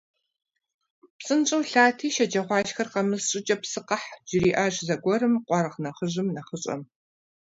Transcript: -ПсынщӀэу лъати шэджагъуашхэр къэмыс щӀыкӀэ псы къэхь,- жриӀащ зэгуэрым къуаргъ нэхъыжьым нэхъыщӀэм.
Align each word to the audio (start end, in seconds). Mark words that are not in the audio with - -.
-ПсынщӀэу 1.17 1.63
лъати 1.71 2.07
шэджагъуашхэр 2.15 2.87
къэмыс 2.93 3.23
щӀыкӀэ 3.29 3.55
псы 3.61 3.81
къэхь,- 3.87 4.09
жриӀащ 4.29 4.75
зэгуэрым 4.87 5.33
къуаргъ 5.45 5.77
нэхъыжьым 5.83 6.27
нэхъыщӀэм. 6.35 6.81